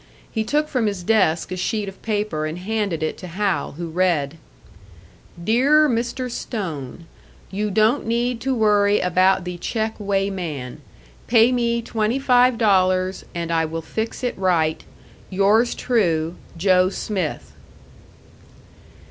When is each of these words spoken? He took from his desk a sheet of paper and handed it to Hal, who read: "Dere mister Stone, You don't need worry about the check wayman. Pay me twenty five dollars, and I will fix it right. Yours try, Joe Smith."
He 0.31 0.43
took 0.43 0.67
from 0.67 0.87
his 0.87 1.03
desk 1.03 1.51
a 1.51 1.55
sheet 1.55 1.87
of 1.87 2.01
paper 2.01 2.47
and 2.47 2.57
handed 2.57 3.03
it 3.03 3.19
to 3.19 3.27
Hal, 3.27 3.73
who 3.73 3.87
read: 3.87 4.39
"Dere 5.43 5.87
mister 5.87 6.27
Stone, 6.27 7.05
You 7.51 7.69
don't 7.69 8.07
need 8.07 8.43
worry 8.47 8.99
about 8.99 9.43
the 9.43 9.57
check 9.59 9.93
wayman. 9.99 10.81
Pay 11.27 11.51
me 11.51 11.83
twenty 11.83 12.17
five 12.17 12.57
dollars, 12.57 13.25
and 13.35 13.51
I 13.51 13.65
will 13.65 13.83
fix 13.83 14.23
it 14.23 14.35
right. 14.39 14.83
Yours 15.29 15.75
try, 15.75 16.31
Joe 16.57 16.89
Smith." 16.89 17.53